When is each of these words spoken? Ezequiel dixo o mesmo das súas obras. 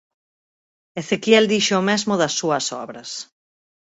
Ezequiel 1.01 1.45
dixo 1.53 1.75
o 1.81 1.85
mesmo 1.89 2.13
das 2.21 2.33
súas 2.39 2.65
obras. 2.83 3.09